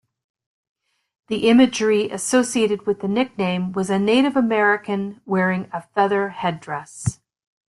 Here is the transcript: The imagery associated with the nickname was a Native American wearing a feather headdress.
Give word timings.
The 1.27 1.47
imagery 1.49 2.09
associated 2.09 2.87
with 2.87 3.01
the 3.01 3.07
nickname 3.07 3.71
was 3.73 3.91
a 3.91 3.99
Native 3.99 4.35
American 4.35 5.21
wearing 5.27 5.69
a 5.71 5.83
feather 5.93 6.29
headdress. 6.29 7.19